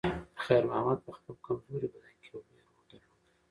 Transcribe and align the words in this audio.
خیر 0.45 0.63
محمد 0.69 0.99
په 1.05 1.11
خپل 1.17 1.33
کمزوري 1.45 1.87
بدن 1.93 2.13
کې 2.21 2.27
یو 2.31 2.41
لوی 2.47 2.61
روح 2.69 2.81
درلود. 2.89 3.23